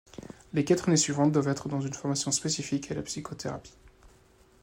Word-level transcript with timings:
Les 0.53 0.65
quatre 0.65 0.87
années 0.87 0.97
suivantes 0.97 1.31
doivent 1.31 1.49
être 1.49 1.69
dans 1.69 1.79
une 1.79 1.93
formation 1.93 2.31
spécifique 2.31 2.89
à 2.89 2.95
la 2.95 3.03
psychothérapie. 3.03 3.77